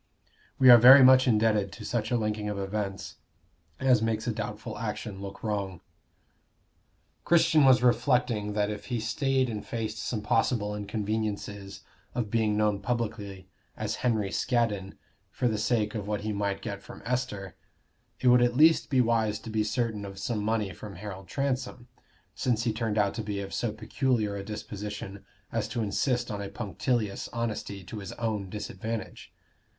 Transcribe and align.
We 0.57 0.71
are 0.71 0.79
very 0.79 1.03
much 1.03 1.27
indebted 1.27 1.71
to 1.73 1.85
such 1.85 2.09
a 2.09 2.17
linking 2.17 2.49
of 2.49 2.57
events 2.57 3.17
as 3.79 4.01
makes 4.01 4.25
a 4.25 4.31
doubtful 4.33 4.79
action 4.79 5.21
look 5.21 5.43
wrong. 5.43 5.79
Christian 7.23 7.65
was 7.65 7.83
reflecting 7.83 8.53
that 8.53 8.71
if 8.71 8.85
he 8.85 8.99
stayed 8.99 9.47
and 9.47 9.63
faced 9.63 9.99
some 9.99 10.23
possible 10.23 10.75
inconveniences 10.75 11.81
of 12.15 12.31
being 12.31 12.57
known 12.57 12.79
publicly 12.81 13.47
as 13.77 13.97
Henry 13.97 14.31
Scaddon 14.31 14.97
for 15.29 15.47
the 15.47 15.59
sake 15.59 15.93
of 15.93 16.07
what 16.07 16.21
he 16.21 16.33
might 16.33 16.63
get 16.63 16.81
from 16.81 17.03
Esther, 17.05 17.55
it 18.19 18.27
would 18.29 18.41
at 18.41 18.57
least 18.57 18.89
be 18.89 19.01
wise 19.01 19.37
to 19.37 19.51
be 19.51 19.63
certain 19.63 20.03
of 20.03 20.17
some 20.17 20.43
money 20.43 20.73
from 20.73 20.95
Harold 20.95 21.27
Transome, 21.27 21.89
since 22.33 22.63
he 22.63 22.73
turned 22.73 22.97
out 22.97 23.13
to 23.13 23.21
be 23.21 23.39
of 23.39 23.53
so 23.53 23.71
peculiar 23.71 24.35
a 24.35 24.43
disposition 24.43 25.23
as 25.51 25.67
to 25.67 25.83
insist 25.83 26.31
on 26.31 26.41
a 26.41 26.49
punctilious 26.49 27.27
honesty 27.27 27.83
to 27.83 27.99
his 27.99 28.13
own 28.13 28.49
disadvantage. 28.49 29.31